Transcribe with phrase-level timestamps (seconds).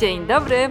[0.00, 0.70] Dzień dobry,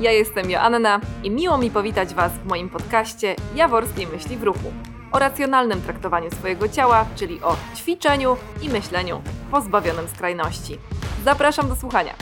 [0.00, 4.72] ja jestem Joanna i miło mi powitać Was w moim podcaście Jaworskiej Myśli w Ruchu
[5.12, 10.78] o racjonalnym traktowaniu swojego ciała, czyli o ćwiczeniu i myśleniu pozbawionym skrajności.
[11.24, 12.14] Zapraszam do słuchania.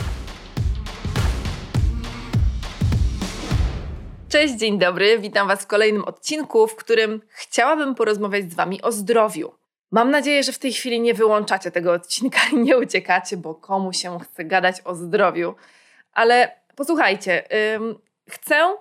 [4.28, 8.92] Cześć, dzień dobry, witam Was w kolejnym odcinku, w którym chciałabym porozmawiać z Wami o
[8.92, 9.52] zdrowiu.
[9.90, 13.92] Mam nadzieję, że w tej chwili nie wyłączacie tego odcinka i nie uciekacie, bo komu
[13.92, 15.54] się chce gadać o zdrowiu.
[16.12, 17.44] Ale posłuchajcie,
[17.74, 17.98] ym,
[18.30, 18.76] chcę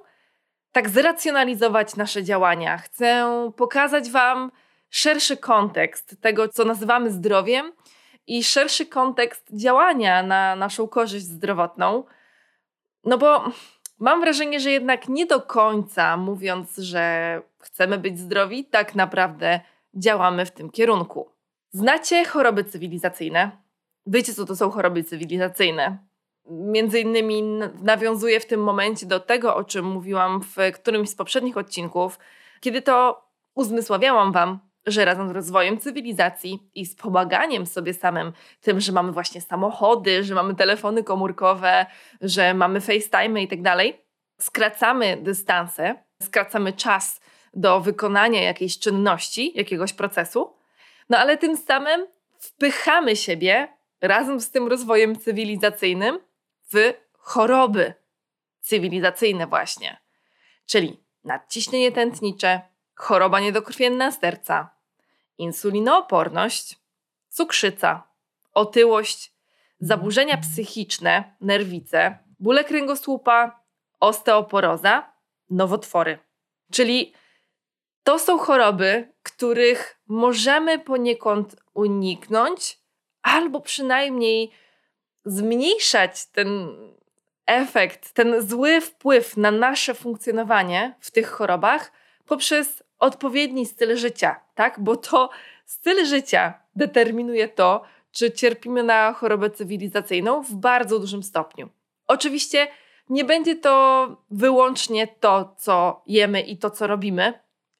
[0.72, 2.77] tak zracjonalizować nasze działania.
[2.77, 3.26] Chcę
[3.58, 4.52] pokazać Wam
[4.89, 7.72] szerszy kontekst tego, co nazywamy zdrowiem
[8.27, 12.03] i szerszy kontekst działania na naszą korzyść zdrowotną.
[13.03, 13.44] No bo
[14.00, 19.59] mam wrażenie, że jednak nie do końca mówiąc, że chcemy być zdrowi, tak naprawdę
[19.94, 21.31] działamy w tym kierunku.
[21.72, 23.52] Znacie choroby cywilizacyjne?
[24.05, 25.98] Wiecie, co to są choroby cywilizacyjne?
[26.51, 27.43] Między innymi
[27.81, 32.19] nawiązuję w tym momencie do tego, o czym mówiłam w którymś z poprzednich odcinków,
[32.59, 38.80] kiedy to uzmysławiałam Wam, że razem z rozwojem cywilizacji i z pomaganiem sobie samym, tym,
[38.80, 41.85] że mamy właśnie samochody, że mamy telefony komórkowe,
[42.21, 44.02] że mamy FaceTime i tak dalej,
[44.39, 47.21] skracamy dystanse, skracamy czas
[47.53, 50.53] do wykonania jakiejś czynności, jakiegoś procesu,
[51.09, 52.08] no ale tym samym
[52.39, 53.67] wpychamy siebie
[54.02, 56.19] razem z tym rozwojem cywilizacyjnym
[56.73, 57.94] w choroby
[58.61, 60.02] cywilizacyjne właśnie.
[60.66, 62.61] Czyli nadciśnienie tętnicze,
[62.95, 64.69] choroba niedokrwienna serca,
[65.38, 66.80] insulinooporność,
[67.30, 68.03] cukrzyca,
[68.53, 69.33] otyłość,
[69.80, 73.61] zaburzenia psychiczne, nerwice, bóle kręgosłupa,
[73.99, 75.11] osteoporoza,
[75.49, 76.19] nowotwory.
[76.72, 77.14] Czyli
[78.03, 82.80] to są choroby, których możemy poniekąd uniknąć,
[83.22, 84.52] albo przynajmniej
[85.25, 86.67] zmniejszać ten
[87.45, 91.91] efekt, ten zły wpływ na nasze funkcjonowanie w tych chorobach
[92.25, 94.80] poprzez odpowiedni styl życia, tak?
[94.80, 95.30] Bo to
[95.65, 101.70] styl życia determinuje to, czy cierpimy na chorobę cywilizacyjną w bardzo dużym stopniu.
[102.08, 102.67] Oczywiście
[103.09, 107.33] nie będzie to wyłącznie to, co jemy i to, co robimy,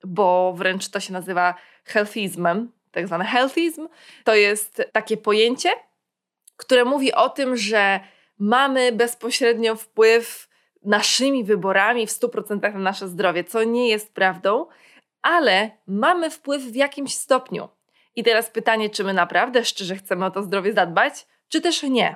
[0.04, 3.88] bo wręcz to się nazywa healthizmem, tak zwany healthizm.
[4.24, 5.70] To jest takie pojęcie,
[6.62, 8.00] które mówi o tym, że
[8.40, 10.50] mamy bezpośrednio wpływ
[10.84, 14.66] naszymi wyborami w 100% na nasze zdrowie, co nie jest prawdą,
[15.22, 17.70] ale mamy wpływ w jakimś stopniu.
[18.16, 22.16] I teraz pytanie, czy my naprawdę szczerze chcemy o to zdrowie zadbać, czy też nie.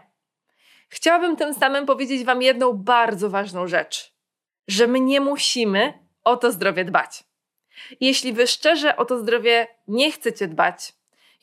[0.89, 4.13] Chciałabym tym samym powiedzieć Wam jedną bardzo ważną rzecz:
[4.67, 7.23] że my nie musimy o to zdrowie dbać.
[7.99, 10.93] Jeśli Wy szczerze o to zdrowie nie chcecie dbać,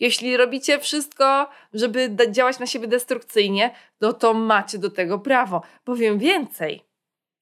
[0.03, 5.63] jeśli robicie wszystko, żeby działać na siebie destrukcyjnie, no to macie do tego prawo.
[5.85, 6.85] Powiem więcej.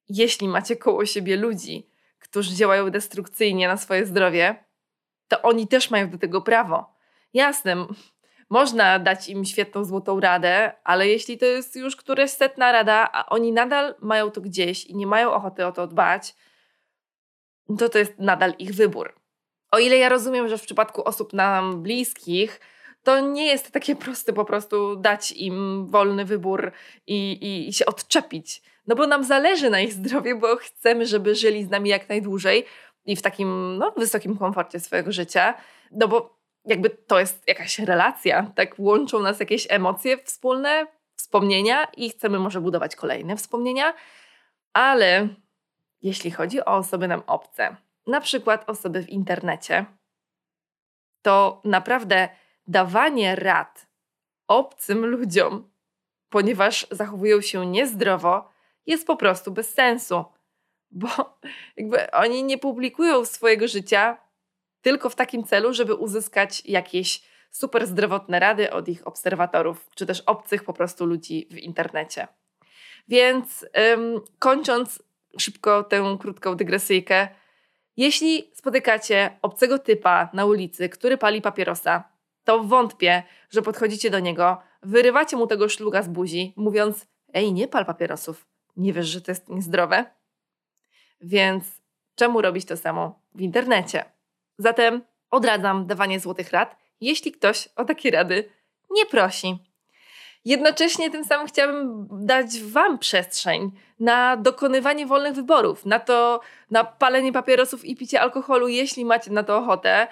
[0.09, 4.65] Jeśli macie koło siebie ludzi, którzy działają destrukcyjnie na swoje zdrowie,
[5.28, 6.94] to oni też mają do tego prawo.
[7.34, 7.87] Jasne,
[8.50, 13.27] można dać im świetną złotą radę, ale jeśli to jest już któraś setna rada, a
[13.27, 16.34] oni nadal mają to gdzieś i nie mają ochoty o to dbać,
[17.78, 19.20] to to jest nadal ich wybór.
[19.71, 22.61] O ile ja rozumiem, że w przypadku osób nam bliskich,
[23.03, 26.73] to nie jest takie proste po prostu dać im wolny wybór
[27.07, 28.63] i, i, i się odczepić.
[28.87, 32.65] No bo nam zależy na ich zdrowiu, bo chcemy, żeby żyli z nami jak najdłużej
[33.07, 35.55] i w takim no, wysokim komforcie swojego życia.
[35.91, 42.11] No bo jakby to jest jakaś relacja, tak łączą nas jakieś emocje wspólne, wspomnienia i
[42.11, 43.95] chcemy może budować kolejne wspomnienia,
[44.73, 45.29] ale
[46.03, 47.77] jeśli chodzi o osoby nam obce,
[48.10, 49.87] na przykład osoby w internecie,
[51.22, 52.28] to naprawdę
[52.66, 53.87] dawanie rad
[54.48, 55.71] obcym ludziom,
[56.28, 58.50] ponieważ zachowują się niezdrowo,
[58.87, 60.25] jest po prostu bez sensu,
[60.91, 61.09] bo
[61.76, 64.16] jakby oni nie publikują swojego życia
[64.82, 70.21] tylko w takim celu, żeby uzyskać jakieś super zdrowotne rady od ich obserwatorów, czy też
[70.21, 72.28] obcych po prostu ludzi w internecie.
[73.09, 75.03] Więc ym, kończąc
[75.39, 77.28] szybko tę krótką dygresyjkę,
[77.97, 82.04] jeśli spotykacie obcego typa na ulicy, który pali papierosa,
[82.45, 87.69] to wątpię, że podchodzicie do niego, wyrywacie mu tego szluga z buzi, mówiąc: Ej, nie
[87.69, 88.47] pal papierosów,
[88.77, 90.04] nie wiesz, że to jest niezdrowe?
[91.21, 91.65] Więc
[92.15, 94.04] czemu robić to samo w internecie?
[94.59, 98.51] Zatem odradzam dawanie złotych rad, jeśli ktoś o takie rady
[98.91, 99.59] nie prosi.
[100.45, 103.71] Jednocześnie tym samym chciałabym dać Wam przestrzeń
[104.01, 106.41] na dokonywanie wolnych wyborów, na to,
[106.71, 110.09] na palenie papierosów i picie alkoholu, jeśli macie na to ochotę,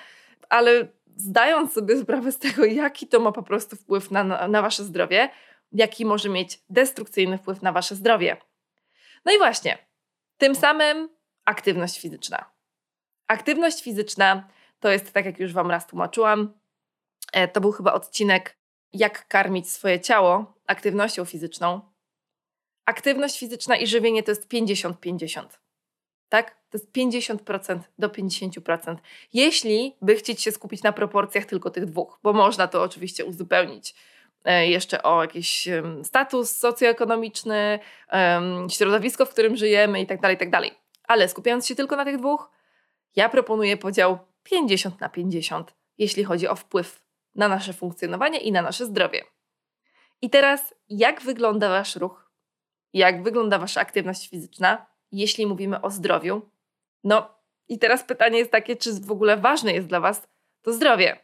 [0.48, 4.62] ale zdając sobie sprawę z tego, jaki to ma po prostu wpływ na, na, na
[4.62, 5.30] Wasze zdrowie,
[5.72, 8.36] jaki może mieć destrukcyjny wpływ na Wasze zdrowie.
[9.24, 9.78] No i właśnie,
[10.38, 11.08] tym samym
[11.44, 12.50] aktywność fizyczna.
[13.26, 14.48] Aktywność fizyczna
[14.80, 16.52] to jest, tak jak już Wam raz tłumaczyłam,
[17.32, 18.57] e, to był chyba odcinek
[18.92, 21.80] Jak karmić swoje ciało aktywnością fizyczną.
[22.84, 25.46] Aktywność fizyczna i żywienie to jest 50-50.
[26.28, 26.50] Tak?
[26.70, 28.96] To jest 50% do 50%.
[29.32, 33.94] Jeśli by chcieć się skupić na proporcjach tylko tych dwóch, bo można to oczywiście uzupełnić
[34.44, 35.68] e, jeszcze o jakiś
[36.02, 37.78] status socjoekonomiczny,
[38.70, 40.50] środowisko, w którym żyjemy itd., tak itd.
[40.50, 40.70] Tak
[41.08, 42.50] Ale skupiając się tylko na tych dwóch,
[43.16, 47.07] ja proponuję podział 50 na 50, jeśli chodzi o wpływ
[47.38, 49.24] na nasze funkcjonowanie i na nasze zdrowie.
[50.22, 52.30] I teraz, jak wygląda Wasz ruch?
[52.92, 56.50] Jak wygląda Wasza aktywność fizyczna, jeśli mówimy o zdrowiu?
[57.04, 57.34] No,
[57.68, 60.28] i teraz pytanie jest takie, czy w ogóle ważne jest dla Was
[60.62, 61.20] to zdrowie?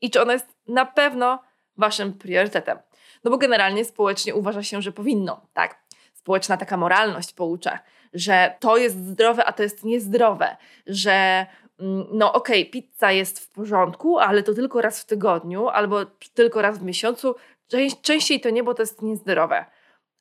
[0.00, 1.42] I czy ono jest na pewno
[1.76, 2.78] Waszym priorytetem?
[3.24, 5.86] No bo generalnie społecznie uważa się, że powinno, tak?
[6.14, 7.78] Społeczna taka moralność poucza,
[8.12, 10.56] że to jest zdrowe, a to jest niezdrowe,
[10.86, 11.46] że
[12.12, 16.62] no okej, okay, pizza jest w porządku, ale to tylko raz w tygodniu albo tylko
[16.62, 17.34] raz w miesiącu.
[18.02, 19.64] Częściej to nie, bo to jest niezdrowe.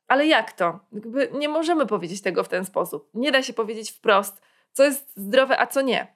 [0.07, 0.79] Ale jak to?
[0.91, 3.09] Jakby nie możemy powiedzieć tego w ten sposób.
[3.13, 4.41] Nie da się powiedzieć wprost,
[4.71, 6.15] co jest zdrowe, a co nie.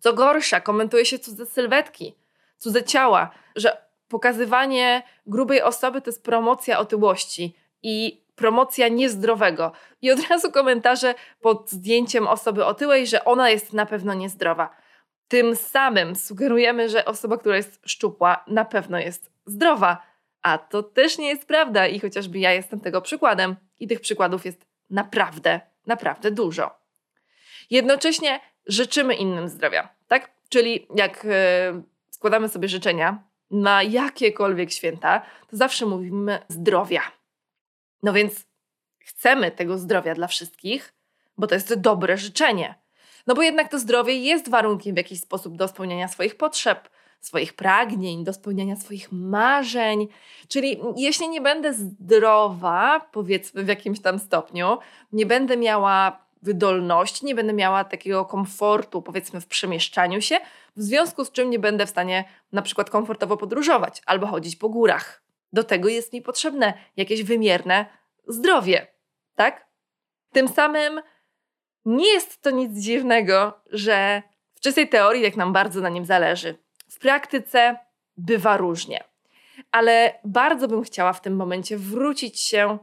[0.00, 2.14] Co gorsza, komentuje się cudze sylwetki,
[2.58, 3.76] cudze ciała, że
[4.08, 9.72] pokazywanie grubej osoby to jest promocja otyłości i promocja niezdrowego.
[10.02, 14.76] I od razu komentarze pod zdjęciem osoby otyłej, że ona jest na pewno niezdrowa.
[15.28, 20.02] Tym samym sugerujemy, że osoba, która jest szczupła, na pewno jest zdrowa.
[20.42, 23.56] A to też nie jest prawda i chociażby ja jestem tego przykładem.
[23.80, 26.70] I tych przykładów jest naprawdę, naprawdę dużo.
[27.70, 30.30] Jednocześnie życzymy innym zdrowia, tak?
[30.48, 31.30] Czyli jak yy,
[32.10, 37.02] składamy sobie życzenia na jakiekolwiek święta, to zawsze mówimy zdrowia.
[38.02, 38.46] No więc
[38.98, 40.94] chcemy tego zdrowia dla wszystkich,
[41.38, 42.82] bo to jest dobre życzenie.
[43.26, 46.88] No bo jednak to zdrowie jest warunkiem w jakiś sposób do spełniania swoich potrzeb,
[47.20, 50.08] swoich pragnień, do spełniania swoich marzeń.
[50.48, 54.78] Czyli jeśli nie będę zdrowa, powiedzmy w jakimś tam stopniu,
[55.12, 60.38] nie będę miała wydolności, nie będę miała takiego komfortu, powiedzmy, w przemieszczaniu się,
[60.76, 64.68] w związku z czym nie będę w stanie na przykład komfortowo podróżować albo chodzić po
[64.68, 65.22] górach.
[65.52, 67.86] Do tego jest mi potrzebne jakieś wymierne
[68.28, 68.86] zdrowie,
[69.34, 69.66] tak?
[70.32, 71.00] Tym samym
[71.84, 74.22] nie jest to nic dziwnego, że
[74.54, 76.58] w czystej teorii, jak nam bardzo na nim zależy,
[76.88, 77.76] w praktyce
[78.16, 79.04] bywa różnie.
[79.70, 82.78] Ale bardzo bym chciała w tym momencie wrócić się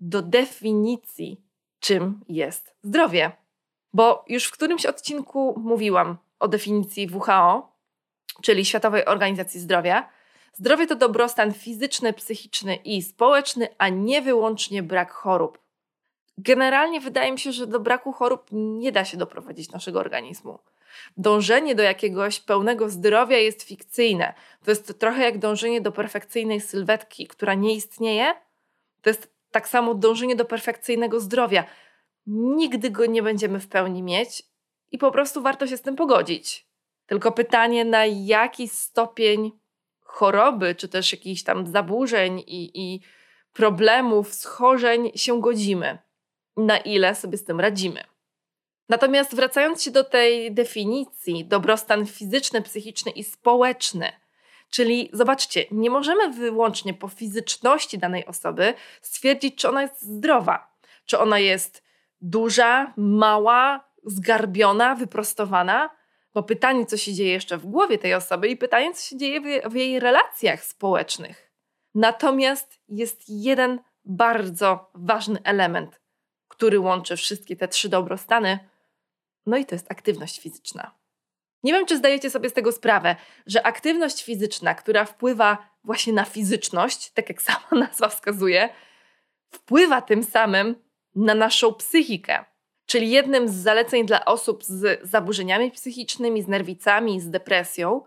[0.00, 1.44] do definicji,
[1.80, 3.32] czym jest zdrowie.
[3.92, 7.72] Bo już w którymś odcinku mówiłam o definicji WHO,
[8.42, 10.08] czyli Światowej Organizacji Zdrowia.
[10.54, 15.58] Zdrowie to dobrostan fizyczny, psychiczny i społeczny, a nie wyłącznie brak chorób.
[16.38, 20.58] Generalnie wydaje mi się, że do braku chorób nie da się doprowadzić naszego organizmu.
[21.16, 24.34] Dążenie do jakiegoś pełnego zdrowia jest fikcyjne.
[24.64, 28.34] To jest trochę jak dążenie do perfekcyjnej sylwetki, która nie istnieje.
[29.02, 31.64] To jest tak samo dążenie do perfekcyjnego zdrowia.
[32.26, 34.42] Nigdy go nie będziemy w pełni mieć
[34.92, 36.66] i po prostu warto się z tym pogodzić.
[37.06, 39.52] Tylko pytanie, na jaki stopień
[40.14, 43.00] choroby, czy też jakichś tam zaburzeń i, i
[43.52, 45.98] problemów, schorzeń się godzimy,
[46.56, 48.04] na ile sobie z tym radzimy.
[48.88, 54.12] Natomiast wracając się do tej definicji, dobrostan fizyczny, psychiczny i społeczny,
[54.70, 61.18] czyli zobaczcie, nie możemy wyłącznie po fizyczności danej osoby stwierdzić, czy ona jest zdrowa, czy
[61.18, 61.82] ona jest
[62.20, 65.90] duża, mała, zgarbiona, wyprostowana,
[66.34, 69.40] bo pytanie, co się dzieje jeszcze w głowie tej osoby i pytanie, co się dzieje
[69.70, 71.50] w, jej relacjach społecznych.
[71.94, 76.00] Natomiast jest jeden bardzo ważny element,
[76.48, 78.58] który łączy wszystkie te trzy dobrostany,
[79.46, 80.94] no i to jest aktywność fizyczna.
[81.62, 86.24] Nie wiem, czy zdajecie sobie z tego sprawę, że aktywność fizyczna, która wpływa właśnie na
[86.24, 88.68] fizyczność, tak jak sama nazwa wskazuje,
[89.50, 90.74] wpływa tym samym
[91.14, 92.44] na naszą psychikę.
[92.94, 98.02] Czyli jednym z zaleceń dla osób z zaburzeniami psychicznymi, z nerwicami, z depresją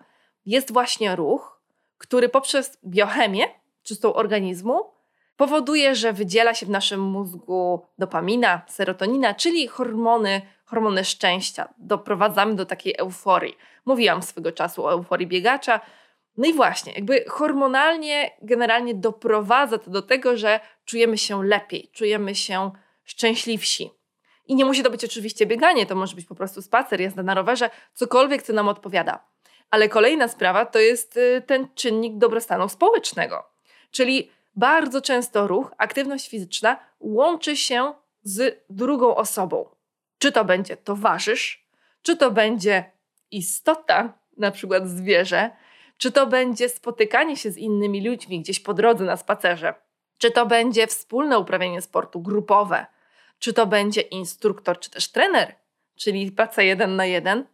[0.46, 1.62] jest właśnie ruch,
[1.98, 3.44] który poprzez biochemię,
[3.84, 4.92] czystą organizmu,
[5.38, 11.74] powoduje, że wydziela się w naszym mózgu dopamina, serotonina, czyli hormony, hormony szczęścia.
[11.78, 13.58] Doprowadzamy do takiej euforii.
[13.86, 15.80] Mówiłam swego czasu o euforii biegacza.
[16.38, 22.36] No i właśnie, jakby hormonalnie generalnie doprowadza to do tego, że czujemy się lepiej, czujemy
[22.36, 22.72] się
[23.04, 23.97] szczęśliwsi.
[24.48, 27.34] I nie musi to być oczywiście bieganie, to może być po prostu spacer, jazda na
[27.34, 29.26] rowerze, cokolwiek, co nam odpowiada.
[29.70, 33.44] Ale kolejna sprawa to jest y, ten czynnik dobrostanu społecznego.
[33.92, 39.70] Czyli bardzo często ruch, aktywność fizyczna łączy się z drugą osobą.
[40.20, 41.68] Czy to będzie towarzysz,
[42.02, 42.92] czy to będzie
[43.32, 45.52] istota, na przykład zwierzę,
[45.98, 49.74] czy to będzie spotykanie się z innymi ludźmi gdzieś po drodze na spacerze,
[50.18, 52.86] czy to będzie wspólne uprawianie sportu grupowe,
[53.40, 55.56] czy to będzie instruktor, czy też trener,
[55.96, 57.46] czyli praca jeden na jeden,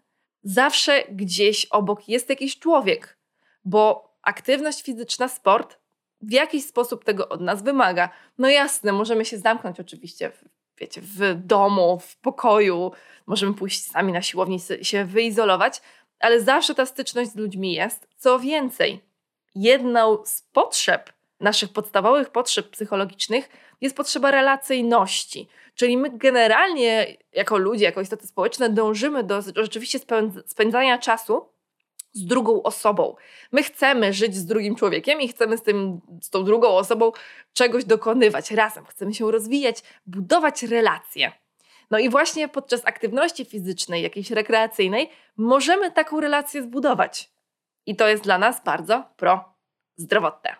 [0.43, 3.17] zawsze gdzieś obok jest jakiś człowiek,
[3.65, 5.77] bo aktywność fizyczna, sport
[6.21, 8.09] w jakiś sposób tego od nas wymaga.
[8.37, 10.43] No jasne, możemy się zamknąć oczywiście, w,
[10.77, 12.91] wiecie, w domu, w pokoju,
[13.25, 15.81] możemy pójść sami na siłowni, się wyizolować,
[16.19, 18.07] ale zawsze ta styczność z ludźmi jest.
[18.17, 19.01] Co więcej,
[19.55, 23.49] jedną z potrzeb, naszych podstawowych potrzeb psychologicznych
[23.83, 25.47] jest potrzeba relacyjności.
[25.75, 29.99] Czyli my generalnie, jako ludzie, jako istoty społeczne, dążymy do rzeczywiście
[30.45, 31.49] spędzania czasu
[32.13, 33.15] z drugą osobą.
[33.51, 37.11] My chcemy żyć z drugim człowiekiem i chcemy z, tym, z tą drugą osobą
[37.53, 38.85] czegoś dokonywać razem.
[38.85, 41.31] Chcemy się rozwijać, budować relacje.
[41.91, 47.31] No i właśnie podczas aktywności fizycznej, jakiejś rekreacyjnej, możemy taką relację zbudować.
[47.85, 50.55] I to jest dla nas bardzo pro-zdrowotne.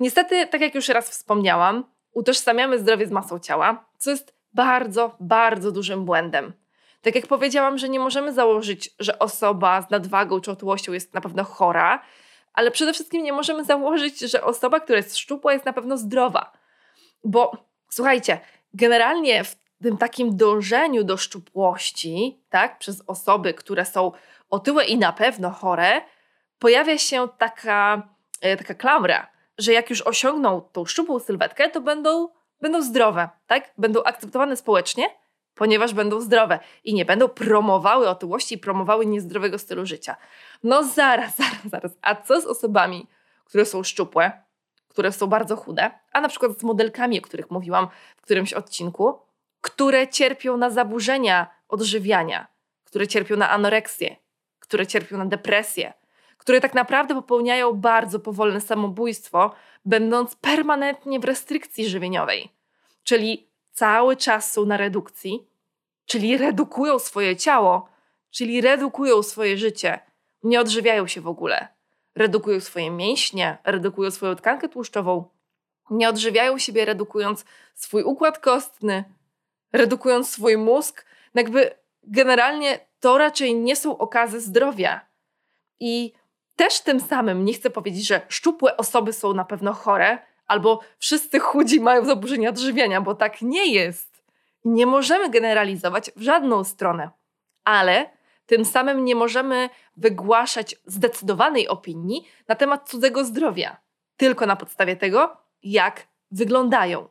[0.00, 1.84] Niestety, tak jak już raz wspomniałam,
[2.16, 6.52] utożsamiamy zdrowie z masą ciała, co jest bardzo, bardzo dużym błędem.
[7.02, 11.20] Tak jak powiedziałam, że nie możemy założyć, że osoba z nadwagą czy otyłością jest na
[11.20, 12.02] pewno chora,
[12.52, 16.52] ale przede wszystkim nie możemy założyć, że osoba, która jest szczupła, jest na pewno zdrowa.
[17.24, 17.56] Bo
[17.90, 18.40] słuchajcie,
[18.74, 24.12] generalnie w tym takim dążeniu do szczupłości, tak, przez osoby, które są
[24.50, 26.00] otyłe i na pewno chore,
[26.58, 28.08] pojawia się taka,
[28.40, 32.28] e, taka klamra, że jak już osiągną tą szczupłą sylwetkę, to będą,
[32.60, 33.70] będą zdrowe, tak?
[33.78, 35.08] Będą akceptowane społecznie,
[35.54, 40.16] ponieważ będą zdrowe i nie będą promowały otyłości i promowały niezdrowego stylu życia.
[40.62, 41.92] No zaraz, zaraz, zaraz.
[42.02, 43.06] A co z osobami,
[43.44, 44.32] które są szczupłe,
[44.88, 49.18] które są bardzo chude, a na przykład z modelkami, o których mówiłam w którymś odcinku,
[49.60, 52.46] które cierpią na zaburzenia odżywiania,
[52.84, 54.16] które cierpią na anoreksję,
[54.60, 55.92] które cierpią na depresję,
[56.36, 62.48] które tak naprawdę popełniają bardzo powolne samobójstwo, będąc permanentnie w restrykcji żywieniowej.
[63.02, 65.46] Czyli cały czas są na redukcji,
[66.06, 67.88] czyli redukują swoje ciało,
[68.30, 70.00] czyli redukują swoje życie,
[70.42, 71.68] nie odżywiają się w ogóle.
[72.14, 75.28] Redukują swoje mięśnie, redukują swoją tkankę tłuszczową,
[75.90, 79.04] nie odżywiają siebie, redukując swój układ kostny,
[79.72, 81.06] redukując swój mózg.
[81.34, 85.00] No jakby generalnie to raczej nie są okazy zdrowia.
[85.80, 86.12] I
[86.56, 91.38] też tym samym nie chcę powiedzieć, że szczupłe osoby są na pewno chore, albo wszyscy
[91.38, 94.22] chudzi mają zaburzenia odżywiania, bo tak nie jest.
[94.64, 97.10] Nie możemy generalizować w żadną stronę,
[97.64, 98.10] ale
[98.46, 103.76] tym samym nie możemy wygłaszać zdecydowanej opinii na temat cudzego zdrowia,
[104.16, 107.08] tylko na podstawie tego, jak wyglądają.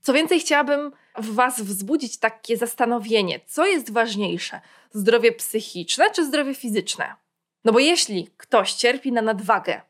[0.00, 4.60] Co więcej, chciałabym w Was wzbudzić takie zastanowienie, co jest ważniejsze:
[4.90, 7.21] zdrowie psychiczne czy zdrowie fizyczne?
[7.64, 9.80] No bo jeśli ktoś cierpi na nadwagę,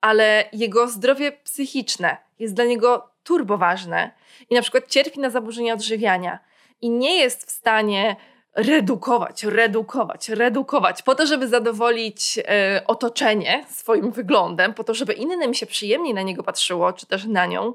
[0.00, 4.10] ale jego zdrowie psychiczne jest dla niego turboważne
[4.50, 6.38] i na przykład cierpi na zaburzenia odżywiania
[6.80, 8.16] i nie jest w stanie
[8.54, 15.54] redukować, redukować, redukować, po to, żeby zadowolić e, otoczenie swoim wyglądem, po to, żeby innym
[15.54, 17.74] się przyjemniej na niego patrzyło, czy też na nią,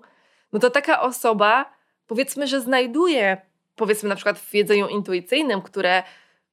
[0.54, 1.74] no to taka osoba,
[2.08, 3.42] powiedzmy, że znajduje,
[3.76, 6.04] powiedzmy na przykład w jedzeniu intuicyjnym, które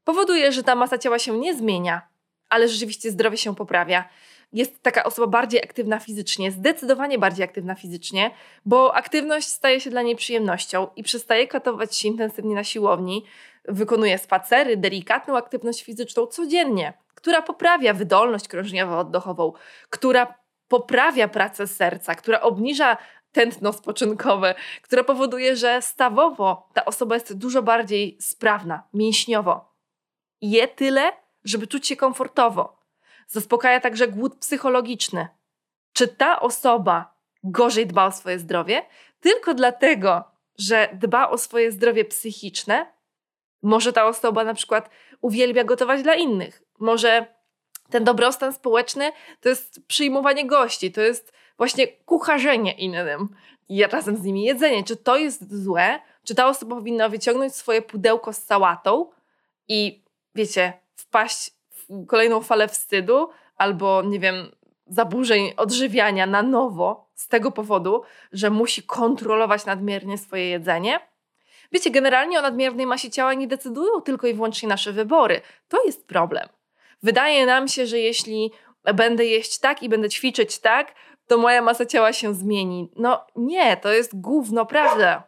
[0.04, 2.02] powoduje, że ta masa ciała się nie zmienia,
[2.48, 4.08] ale rzeczywiście zdrowie się poprawia.
[4.52, 8.30] Jest taka osoba bardziej aktywna fizycznie, zdecydowanie bardziej aktywna fizycznie,
[8.64, 13.24] bo aktywność staje się dla niej przyjemnością i przestaje katować się intensywnie na siłowni,
[13.68, 19.52] wykonuje spacery, delikatną aktywność fizyczną codziennie, która poprawia wydolność krążeniowo-oddechową,
[19.90, 20.34] która
[20.68, 22.96] poprawia pracę serca, która obniża
[23.32, 29.76] tętno spoczynkowe, która powoduje, że stawowo ta osoba jest dużo bardziej sprawna, mięśniowo.
[30.40, 31.12] Je tyle,
[31.46, 32.76] żeby czuć się komfortowo.
[33.28, 35.28] Zaspokaja także głód psychologiczny.
[35.92, 38.82] Czy ta osoba gorzej dba o swoje zdrowie?
[39.20, 40.24] Tylko dlatego,
[40.58, 42.86] że dba o swoje zdrowie psychiczne?
[43.62, 46.62] Może ta osoba na przykład uwielbia gotować dla innych.
[46.78, 47.26] Może
[47.90, 53.28] ten dobrostan społeczny to jest przyjmowanie gości, to jest właśnie kucharzenie innym
[53.68, 54.84] i razem z nimi jedzenie.
[54.84, 56.00] Czy to jest złe?
[56.24, 59.10] Czy ta osoba powinna wyciągnąć swoje pudełko z sałatą
[59.68, 64.50] i wiecie, wpaść w kolejną falę wstydu albo, nie wiem,
[64.86, 71.00] zaburzeń odżywiania na nowo z tego powodu, że musi kontrolować nadmiernie swoje jedzenie.
[71.72, 75.40] Wiecie, generalnie o nadmiernej masie ciała nie decydują tylko i wyłącznie nasze wybory.
[75.68, 76.48] To jest problem.
[77.02, 78.52] Wydaje nam się, że jeśli
[78.94, 80.94] będę jeść tak i będę ćwiczyć tak,
[81.26, 82.90] to moja masa ciała się zmieni.
[82.96, 85.22] No nie, to jest gówno prawda.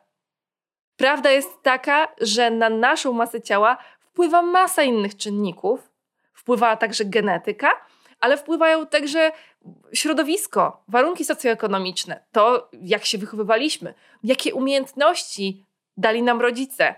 [0.97, 3.79] Prawda jest taka, że na naszą masę ciała
[4.19, 5.91] wpływa masa innych czynników,
[6.33, 7.71] wpływa także genetyka,
[8.21, 9.33] ale wpływają także
[9.93, 15.65] środowisko, warunki socjoekonomiczne, to jak się wychowywaliśmy, jakie umiejętności
[15.97, 16.95] dali nam rodzice,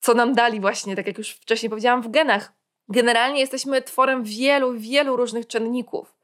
[0.00, 2.52] co nam dali właśnie, tak jak już wcześniej powiedziałam, w genach.
[2.88, 6.14] Generalnie jesteśmy tworem wielu, wielu różnych czynników.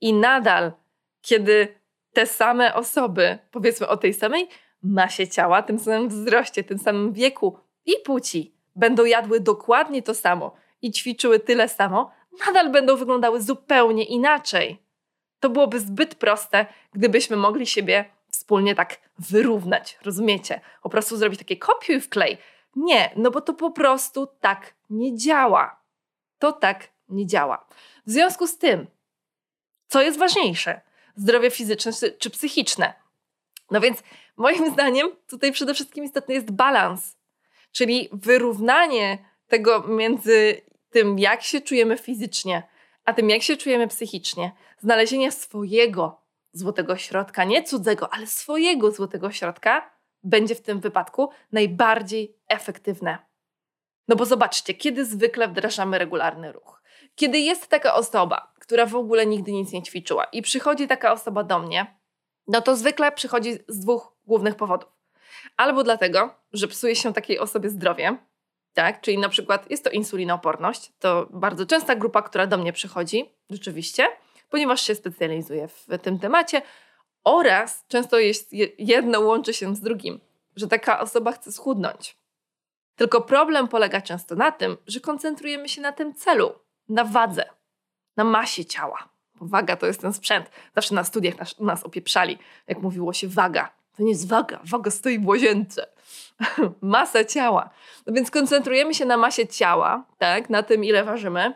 [0.00, 0.72] I nadal,
[1.22, 1.74] kiedy
[2.12, 4.48] te same osoby, powiedzmy o tej samej
[4.82, 10.54] masie ciała, tym samym wzroście, tym samym wieku i płci, będą jadły dokładnie to samo
[10.82, 12.10] i ćwiczyły tyle samo,
[12.46, 14.82] nadal będą wyglądały zupełnie inaczej.
[15.40, 20.60] To byłoby zbyt proste, gdybyśmy mogli siebie wspólnie tak wyrównać, rozumiecie?
[20.82, 22.38] Po prostu zrobić takie kopiuj w klej.
[22.76, 25.80] Nie, no bo to po prostu tak nie działa.
[26.38, 27.66] To tak nie działa.
[28.06, 28.86] W związku z tym,
[29.88, 30.80] co jest ważniejsze?
[31.16, 32.94] Zdrowie fizyczne czy psychiczne?
[33.70, 34.02] No więc
[34.36, 37.16] moim zdaniem tutaj przede wszystkim istotny jest balans,
[37.72, 42.62] czyli wyrównanie tego między tym, jak się czujemy fizycznie,
[43.04, 44.52] a tym, jak się czujemy psychicznie.
[44.78, 49.90] Znalezienie swojego złotego środka, nie cudzego, ale swojego złotego środka
[50.22, 53.18] będzie w tym wypadku najbardziej efektywne.
[54.08, 56.82] No bo zobaczcie, kiedy zwykle wdrażamy regularny ruch.
[57.14, 61.44] Kiedy jest taka osoba, która w ogóle nigdy nic nie ćwiczyła i przychodzi taka osoba
[61.44, 61.98] do mnie,
[62.48, 64.91] no to zwykle przychodzi z dwóch głównych powodów.
[65.56, 68.16] Albo dlatego, że psuje się takiej osobie zdrowie,
[68.74, 69.00] tak?
[69.00, 70.92] Czyli na przykład jest to insulinooporność.
[70.98, 74.08] To bardzo częsta grupa, która do mnie przychodzi, rzeczywiście,
[74.50, 76.62] ponieważ się specjalizuje w tym temacie.
[77.24, 80.20] Oraz często jest jedno łączy się z drugim,
[80.56, 82.16] że taka osoba chce schudnąć.
[82.96, 86.52] Tylko problem polega często na tym, że koncentrujemy się na tym celu,
[86.88, 87.44] na wadze,
[88.16, 89.08] na masie ciała.
[89.40, 90.50] Waga to jest ten sprzęt.
[90.74, 93.81] Zawsze na studiach nas, nas opieprzali, jak mówiło się waga.
[93.96, 95.86] To nie jest waga, waga stoi w łazience.
[96.80, 97.70] Masa ciała.
[98.06, 101.52] No więc koncentrujemy się na masie ciała, tak, na tym, ile ważymy.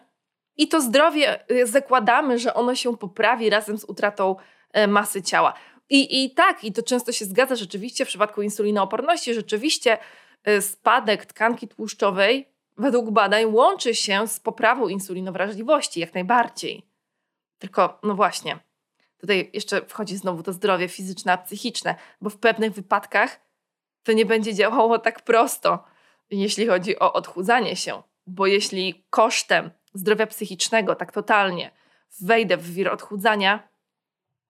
[0.56, 4.36] I to zdrowie y, zakładamy, że ono się poprawi razem z utratą
[4.72, 5.54] e, masy ciała.
[5.90, 9.98] I, I tak, i to często się zgadza rzeczywiście w przypadku insulinooporności, rzeczywiście
[10.44, 16.82] e, spadek tkanki tłuszczowej według badań łączy się z poprawą insulinowrażliwości, jak najbardziej.
[17.58, 18.58] Tylko, no właśnie,
[19.18, 23.40] tutaj jeszcze wchodzi znowu to zdrowie fizyczne, psychiczne, bo w pewnych wypadkach
[24.02, 25.84] to nie będzie działało tak prosto,
[26.30, 31.70] jeśli chodzi o odchudzanie się, bo jeśli kosztem zdrowia psychicznego tak totalnie
[32.20, 33.68] wejdę w wir odchudzania,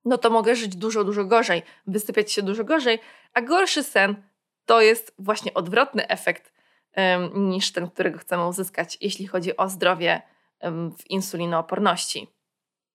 [0.04, 2.98] no to mogę żyć dużo, dużo gorzej, wysypiać się dużo gorzej,
[3.32, 4.22] a gorszy sen
[4.66, 6.52] to jest właśnie odwrotny efekt
[6.96, 10.22] um, niż ten, którego chcemy uzyskać, jeśli chodzi o zdrowie
[10.60, 12.35] um, w insulinooporności.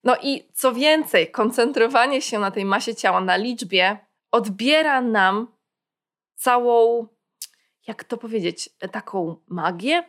[0.03, 3.97] No i co więcej, koncentrowanie się na tej masie ciała, na liczbie,
[4.31, 5.47] odbiera nam
[6.35, 7.07] całą,
[7.87, 10.03] jak to powiedzieć, taką magię.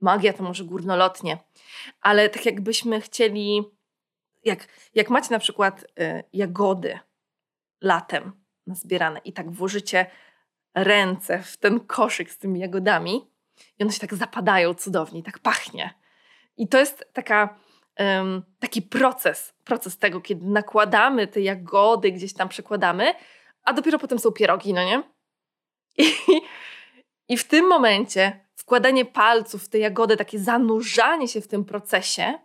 [0.00, 1.38] Magia to może górnolotnie,
[2.00, 3.62] ale tak jakbyśmy chcieli,
[4.44, 6.98] jak, jak macie na przykład y, jagody
[7.80, 8.32] latem
[8.66, 10.06] nazbierane i tak włożycie
[10.74, 13.30] ręce w ten koszyk z tymi jagodami
[13.78, 15.94] i one się tak zapadają cudownie, tak pachnie.
[16.56, 17.58] I to jest taka
[17.98, 23.14] um, taki proces, proces tego, kiedy nakładamy te jagody, gdzieś tam przekładamy,
[23.64, 25.02] a dopiero potem są pierogi, no nie?
[25.98, 26.12] I,
[27.28, 32.38] i w tym momencie wkładanie palców w te jagody, takie zanurzanie się w tym procesie,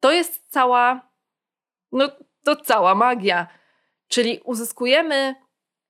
[0.00, 1.10] to jest cała,
[1.92, 2.08] no
[2.44, 3.46] to cała magia.
[4.08, 5.34] Czyli uzyskujemy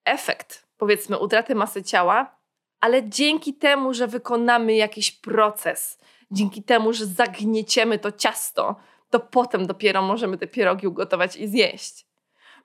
[0.05, 2.41] efekt, powiedzmy, utraty masy ciała,
[2.81, 5.99] ale dzięki temu, że wykonamy jakiś proces,
[6.31, 8.77] dzięki temu, że zagnieciemy to ciasto,
[9.11, 12.07] to potem dopiero możemy te pierogi ugotować i zjeść.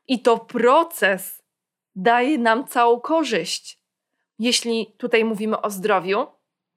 [0.07, 1.43] I to proces
[1.95, 3.79] daje nam całą korzyść.
[4.39, 6.27] Jeśli tutaj mówimy o zdrowiu,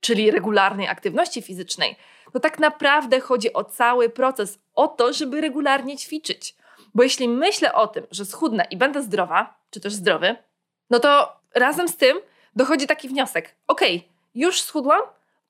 [0.00, 1.96] czyli regularnej aktywności fizycznej,
[2.32, 6.56] to tak naprawdę chodzi o cały proces, o to, żeby regularnie ćwiczyć.
[6.94, 10.36] Bo jeśli myślę o tym, że schudnę i będę zdrowa, czy też zdrowy,
[10.90, 12.18] no to razem z tym
[12.56, 13.80] dochodzi taki wniosek: ok,
[14.34, 15.00] już schudłam,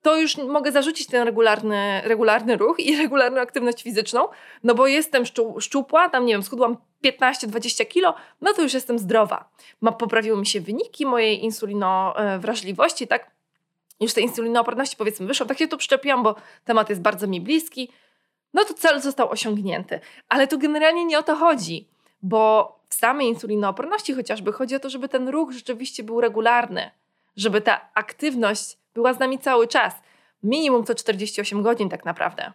[0.02, 4.28] to już mogę zarzucić ten regularny, regularny ruch i regularną aktywność fizyczną,
[4.64, 8.98] no bo jestem szczu, szczupła, tam nie wiem, schudłam 15-20 kilo, no to już jestem
[8.98, 9.50] zdrowa.
[9.80, 13.30] Ma, poprawiły mi się wyniki mojej insulinowrażliwości, tak?
[14.00, 16.34] Już tej insulinooporności powiedzmy wyszło, tak się tu przyczepiłam, bo
[16.64, 17.92] temat jest bardzo mi bliski.
[18.54, 20.00] No to cel został osiągnięty.
[20.28, 21.88] Ale tu generalnie nie o to chodzi,
[22.22, 26.90] bo w samej insulinooporności chociażby chodzi o to, żeby ten ruch rzeczywiście był regularny,
[27.36, 29.94] żeby ta aktywność była z nami cały czas.
[30.42, 32.52] Minimum co 48 godzin tak naprawdę.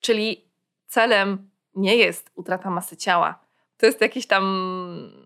[0.00, 0.50] Czyli
[0.86, 3.44] celem nie jest utrata masy ciała.
[3.76, 4.44] To jest jakiś tam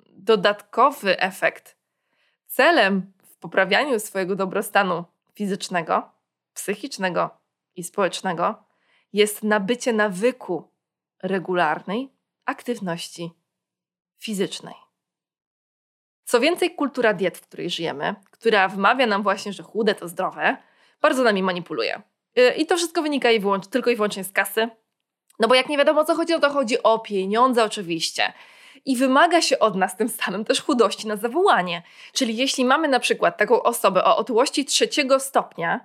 [0.07, 1.77] dodatkowy efekt.
[2.47, 6.11] Celem w poprawianiu swojego dobrostanu fizycznego,
[6.55, 7.31] psychicznego
[7.77, 8.64] i społecznego
[9.12, 10.71] jest nabycie nawyku
[11.23, 12.12] regularnej
[12.45, 13.31] aktywności
[14.19, 14.86] fizycznej.
[16.27, 20.57] Co więcej, kultura diet, w której żyjemy, która wmawia nam właśnie, że chude to zdrowe,
[21.01, 22.03] bardzo nami manipuluje.
[22.39, 24.69] Y, I to wszystko wynika i wyłącz, tylko i wyłącznie z kasy.
[25.41, 28.33] No bo jak nie wiadomo o co chodzi, no to chodzi o pieniądze oczywiście.
[28.85, 31.83] I wymaga się od nas tym samym też chudości na zawołanie.
[32.12, 35.81] Czyli jeśli mamy na przykład taką osobę o otyłości trzeciego stopnia,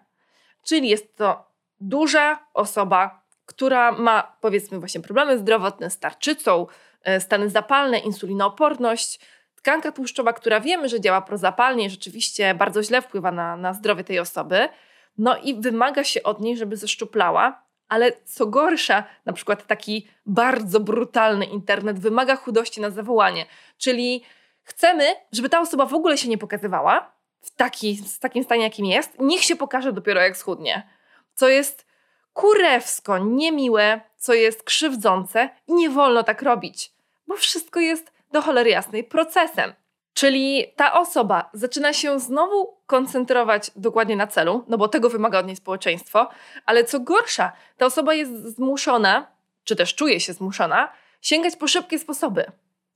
[0.63, 1.45] czyli jest to
[1.80, 6.67] duża osoba, która ma powiedzmy właśnie problemy zdrowotne z tarczycą,
[7.08, 9.19] y, stany zapalne, insulinooporność,
[9.62, 14.19] tkanka tłuszczowa, która wiemy, że działa prozapalnie, rzeczywiście bardzo źle wpływa na, na zdrowie tej
[14.19, 14.69] osoby,
[15.17, 20.80] no i wymaga się od niej, żeby zeszczuplała, ale co gorsza, na przykład taki bardzo
[20.80, 23.45] brutalny internet wymaga chudości na zawołanie,
[23.78, 24.24] czyli
[24.63, 28.86] chcemy, żeby ta osoba w ogóle się nie pokazywała w, taki, w takim stanie, jakim
[28.86, 30.88] jest, niech się pokaże dopiero jak schudnie,
[31.34, 31.86] co jest
[32.34, 36.91] kurewsko niemiłe, co jest krzywdzące i nie wolno tak robić,
[37.28, 39.74] bo wszystko jest do cholery jasnej procesem.
[40.13, 45.48] Czyli ta osoba zaczyna się znowu koncentrować dokładnie na celu, no bo tego wymaga od
[45.48, 46.30] niej społeczeństwo,
[46.65, 49.28] ale co gorsza, ta osoba jest zmuszona,
[49.63, 50.91] czy też czuje się zmuszona,
[51.22, 52.46] sięgać po szybkie sposoby.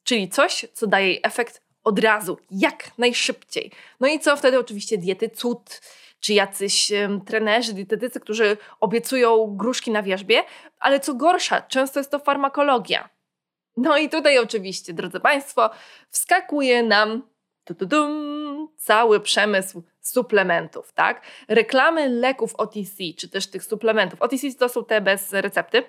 [0.04, 3.72] Czyli coś, co daje jej efekt od razu, jak najszybciej.
[4.00, 4.60] No i co wtedy?
[4.60, 5.82] Oczywiście diety cud,
[6.20, 10.44] czy jacyś um, trenerzy, dietetycy, którzy obiecują gruszki na wierzbie,
[10.80, 13.10] ale co gorsza, często jest to farmakologia.
[13.78, 15.70] No i tutaj oczywiście, drodzy Państwo,
[16.10, 17.24] wskakuje nam
[18.78, 21.22] cały przemysł suplementów, tak?
[21.48, 24.22] Reklamy leków OTC, czy też tych suplementów.
[24.22, 25.84] OTC to są te bez recepty,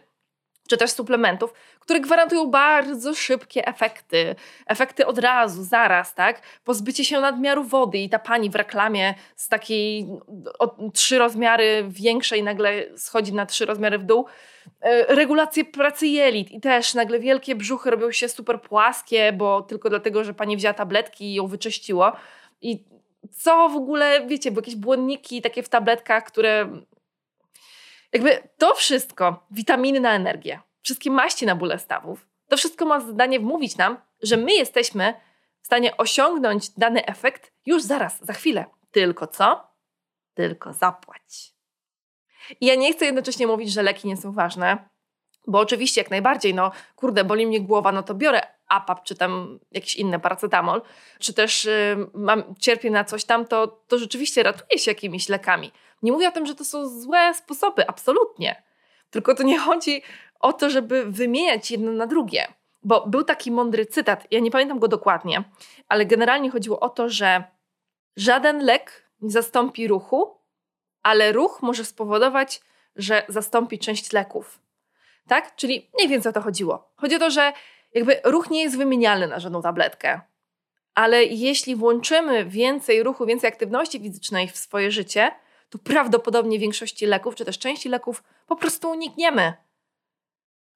[0.66, 4.35] czy też suplementów, które gwarantują bardzo szybkie efekty.
[4.66, 6.42] Efekty od razu, zaraz, tak?
[6.64, 10.07] Pozbycie się nadmiaru wody i ta pani w reklamie z takiej
[10.59, 14.26] o, trzy rozmiary większej nagle schodzi na trzy rozmiary w dół.
[14.81, 19.90] E, regulacje pracy jelit i też nagle wielkie brzuchy robią się super płaskie, bo tylko
[19.90, 22.12] dlatego, że pani wzięła tabletki i ją wyczyściło.
[22.62, 22.85] I
[23.33, 26.68] co w ogóle, wiecie, bo jakieś błonniki takie w tabletkach, które
[28.16, 33.40] jakby to wszystko, witaminy na energię, wszystkie maści na bóle stawów, to wszystko ma zadanie
[33.40, 35.14] wmówić nam, że my jesteśmy
[35.62, 38.64] w stanie osiągnąć dany efekt już zaraz, za chwilę.
[38.90, 39.70] Tylko co?
[40.35, 41.55] Tylko zapłać.
[42.61, 44.88] I ja nie chcę jednocześnie mówić, że leki nie są ważne,
[45.46, 49.59] bo oczywiście jak najbardziej, no kurde, boli mnie głowa, no to biorę APAP, czy tam
[49.72, 50.83] jakiś inny paracetamol,
[51.18, 55.72] czy też y, mam, cierpię na coś tam, to, to rzeczywiście ratuje się jakimiś lekami.
[56.03, 58.63] Nie mówię o tym, że to są złe sposoby, absolutnie.
[59.11, 60.03] Tylko to nie chodzi
[60.41, 62.47] o to, żeby wymieniać jedno na drugie.
[62.83, 65.45] Bo był taki mądry cytat, ja nie pamiętam go dokładnie,
[65.89, 67.45] ale generalnie chodziło o to, że
[68.17, 70.37] żaden lek nie zastąpi ruchu,
[71.03, 72.61] ale ruch może spowodować,
[72.97, 74.61] że zastąpi część leków.
[75.29, 75.57] Tak?
[75.57, 76.93] Czyli mniej więcej o to chodziło.
[76.97, 77.53] Chodzi o to, że
[77.95, 80.21] jakby ruch nie jest wymienialny na żadną tabletkę.
[80.95, 85.33] Ale jeśli włączymy więcej ruchu, więcej aktywności fizycznej w swoje życie,
[85.85, 89.55] prawdopodobnie większości leków, czy też części leków po prostu unikniemy.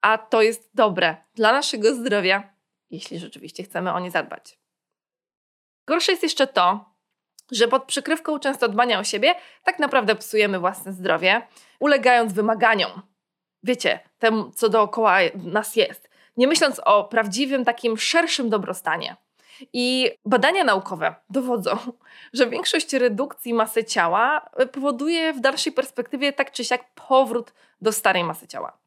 [0.00, 2.52] A to jest dobre dla naszego zdrowia,
[2.90, 4.58] jeśli rzeczywiście chcemy o nie zadbać.
[5.86, 6.94] Gorsze jest jeszcze to,
[7.52, 9.34] że pod przykrywką często dbania o siebie
[9.64, 11.46] tak naprawdę psujemy własne zdrowie,
[11.80, 13.02] ulegając wymaganiom.
[13.62, 19.16] Wiecie, temu, co dookoła nas jest, nie myśląc o prawdziwym, takim szerszym dobrostanie.
[19.72, 21.78] I badania naukowe dowodzą,
[22.32, 28.24] że większość redukcji masy ciała powoduje w dalszej perspektywie tak czy siak powrót do starej
[28.24, 28.78] masy ciała.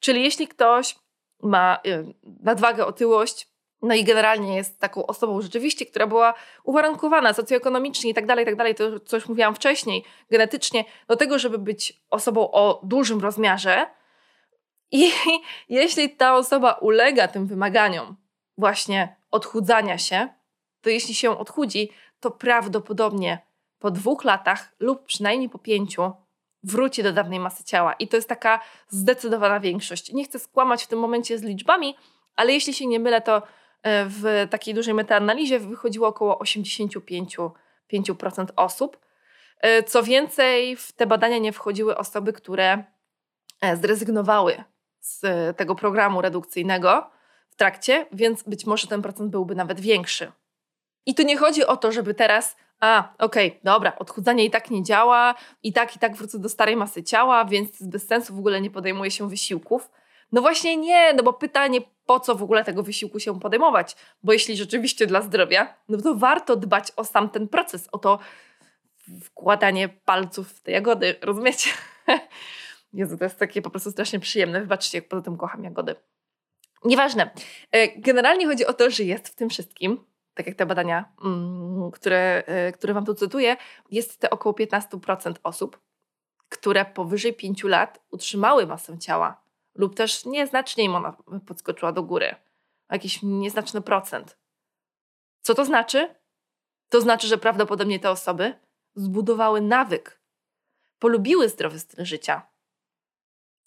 [0.00, 0.96] Czyli jeśli ktoś
[1.42, 3.48] ma y, nadwagę, otyłość,
[3.82, 8.56] no i generalnie jest taką osobą rzeczywiście, która była uwarunkowana socjoekonomicznie i tak dalej, tak
[8.56, 13.86] dalej, to co już mówiłam wcześniej, genetycznie, do tego, żeby być osobą o dużym rozmiarze.
[14.90, 15.12] I
[15.68, 18.16] jeśli ta osoba ulega tym wymaganiom
[18.58, 20.28] właśnie odchudzania się,
[20.80, 21.90] to jeśli się odchudzi,
[22.20, 23.38] to prawdopodobnie
[23.78, 26.12] po dwóch latach lub przynajmniej po pięciu
[26.62, 27.92] wróci do dawnej masy ciała.
[27.92, 30.12] I to jest taka zdecydowana większość.
[30.12, 31.96] Nie chcę skłamać w tym momencie z liczbami,
[32.36, 33.36] ale jeśli się nie mylę, to
[33.82, 37.50] e, w takiej dużej metaanalizie wychodziło około 85%
[38.56, 38.98] osób.
[39.60, 42.84] E, co więcej, w te badania nie wchodziły osoby, które
[43.60, 44.64] e, zrezygnowały
[45.00, 45.22] z
[45.56, 47.10] tego programu redukcyjnego
[47.60, 50.32] trakcie, więc być może ten procent byłby nawet większy.
[51.06, 54.70] I tu nie chodzi o to, żeby teraz a, okej, okay, dobra, odchudzanie i tak
[54.70, 58.38] nie działa, i tak, i tak wrócę do starej masy ciała, więc bez sensu w
[58.38, 59.90] ogóle nie podejmuję się wysiłków.
[60.32, 63.96] No właśnie nie, no bo pytanie, po co w ogóle tego wysiłku się podejmować?
[64.22, 68.18] Bo jeśli rzeczywiście dla zdrowia, no to warto dbać o sam ten proces, o to,
[69.22, 71.70] wkładanie palców w te jagody, rozumiecie?
[72.92, 74.60] Jezu, to jest takie po prostu strasznie przyjemne.
[74.60, 75.94] Wybaczcie, jak poza tym kocham jagody.
[76.84, 77.30] Nieważne.
[77.70, 81.90] E, generalnie chodzi o to, że jest w tym wszystkim, tak jak te badania, mm,
[81.90, 83.56] które, e, które Wam tu cytuję,
[83.90, 85.80] jest te około 15% osób,
[86.48, 89.42] które powyżej 5 lat utrzymały masę ciała
[89.74, 91.16] lub też nieznacznie im ona
[91.46, 92.34] podskoczyła do góry.
[92.90, 94.38] Jakiś nieznaczny procent.
[95.42, 96.14] Co to znaczy?
[96.88, 98.54] To znaczy, że prawdopodobnie te osoby
[98.94, 100.20] zbudowały nawyk,
[100.98, 102.49] polubiły zdrowy styl życia,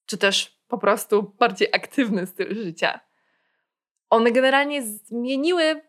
[0.05, 2.99] czy też po prostu bardziej aktywny styl życia.
[4.09, 5.81] One generalnie zmieniły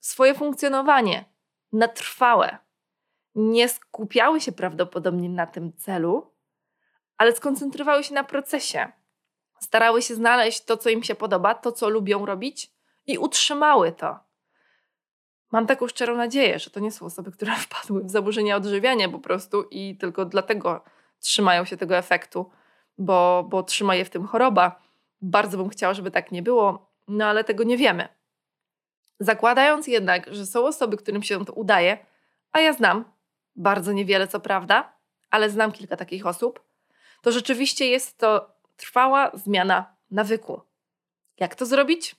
[0.00, 1.24] swoje funkcjonowanie
[1.72, 2.58] na trwałe.
[3.34, 6.34] Nie skupiały się prawdopodobnie na tym celu,
[7.16, 8.92] ale skoncentrowały się na procesie.
[9.60, 12.72] Starały się znaleźć to, co im się podoba, to, co lubią robić
[13.06, 14.18] i utrzymały to.
[15.52, 19.18] Mam taką szczerą nadzieję, że to nie są osoby, które wpadły w zaburzenia odżywiania po
[19.18, 20.84] prostu i tylko dlatego
[21.20, 22.50] trzymają się tego efektu,
[22.98, 24.82] bo, bo trzyma je w tym choroba.
[25.20, 28.08] Bardzo bym chciała, żeby tak nie było, no ale tego nie wiemy.
[29.20, 31.98] Zakładając jednak, że są osoby, którym się to udaje,
[32.52, 33.04] a ja znam
[33.56, 34.92] bardzo niewiele, co prawda,
[35.30, 36.60] ale znam kilka takich osób,
[37.22, 40.60] to rzeczywiście jest to trwała zmiana nawyku.
[41.40, 42.16] Jak to zrobić?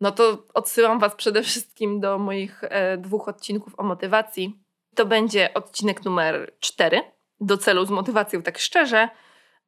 [0.00, 4.60] No to odsyłam Was przede wszystkim do moich e, dwóch odcinków o motywacji.
[4.94, 7.02] To będzie odcinek numer cztery.
[7.40, 9.08] Do celu z motywacją, tak szczerze.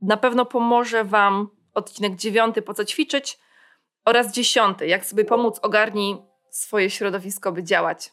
[0.03, 3.39] Na pewno pomoże Wam odcinek dziewiąty, po co ćwiczyć,
[4.05, 6.17] oraz dziesiąty, jak sobie pomóc, ogarnij
[6.51, 8.13] swoje środowisko, by działać.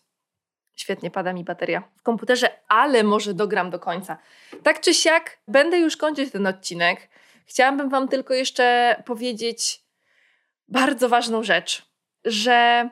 [0.76, 4.18] Świetnie pada mi bateria w komputerze, ale może dogram do końca.
[4.64, 7.10] Tak czy siak, będę już kończyć ten odcinek.
[7.46, 9.84] Chciałabym Wam tylko jeszcze powiedzieć
[10.68, 11.86] bardzo ważną rzecz,
[12.26, 12.90] że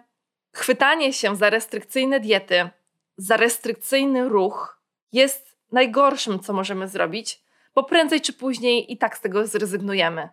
[0.53, 2.69] chwytanie się za restrykcyjne diety,
[3.17, 4.81] za restrykcyjny ruch
[5.11, 7.46] jest najgorszym, co możemy zrobić,
[7.77, 10.29] bo prędzej czy później i tak z tego zrezygnujemy.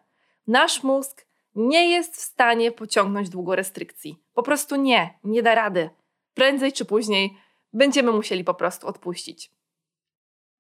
[0.47, 4.23] Nasz mózg nie jest w stanie pociągnąć długo restrykcji.
[4.35, 5.91] Po prostu nie, nie da rady.
[6.35, 7.37] Prędzej czy później
[7.73, 9.51] będziemy musieli po prostu odpuścić.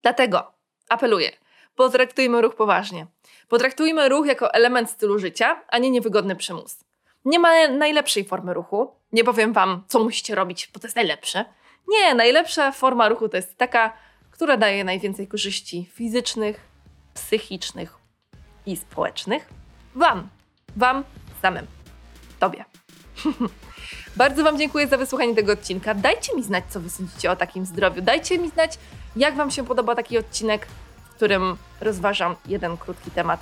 [0.03, 0.53] Dlatego
[0.88, 1.33] apeluję,
[1.75, 3.07] potraktujmy ruch poważnie.
[3.49, 6.85] Potraktujmy ruch jako element stylu życia, a nie niewygodny przymus.
[7.25, 8.92] Nie ma najlepszej formy ruchu.
[9.12, 11.44] Nie powiem Wam, co musicie robić, bo to jest najlepsze.
[11.88, 13.97] Nie, najlepsza forma ruchu to jest taka,
[14.31, 16.73] która daje najwięcej korzyści fizycznych,
[17.14, 17.98] psychicznych
[18.66, 19.48] i społecznych.
[19.94, 20.29] Wam,
[20.77, 21.05] Wam
[21.42, 21.66] samym,
[22.40, 22.64] Tobie.
[24.16, 25.94] Bardzo Wam dziękuję za wysłuchanie tego odcinka.
[25.94, 28.03] Dajcie mi znać, co Wy sądzicie o takim zdrowiu.
[28.03, 28.79] Dajcie mi znać,
[29.16, 30.66] jak Wam się podoba taki odcinek,
[31.05, 33.40] w którym rozważam jeden krótki temat.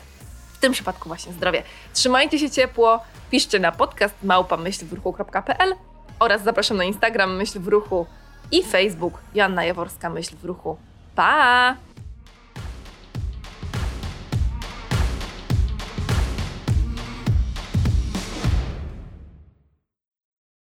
[0.52, 1.62] W tym przypadku właśnie zdrowie.
[1.94, 5.74] Trzymajcie się ciepło, piszcie na podcast małpa-myślwruchu.pl
[6.18, 8.06] oraz zapraszam na Instagram Myśl w Ruchu
[8.52, 10.76] i Facebook Joanna Jaworska Myśl w Ruchu.
[11.14, 11.76] Pa!